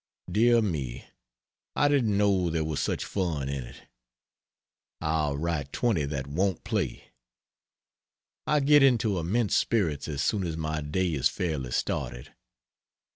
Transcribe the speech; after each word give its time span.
Dear 0.31 0.63
me, 0.63 1.05
I 1.75 1.87
didn't 1.87 2.17
know 2.17 2.49
there 2.49 2.63
was 2.63 2.79
such 2.79 3.05
fun 3.05 3.47
in 3.47 3.63
it. 3.63 3.83
I'll 4.99 5.37
write 5.37 5.71
twenty 5.71 6.05
that 6.05 6.25
won't 6.25 6.63
play. 6.63 7.11
I 8.47 8.61
get 8.61 8.81
into 8.81 9.19
immense 9.19 9.55
spirits 9.55 10.07
as 10.07 10.23
soon 10.23 10.43
as 10.43 10.57
my 10.57 10.81
day 10.81 11.13
is 11.13 11.29
fairly 11.29 11.69
started. 11.69 12.33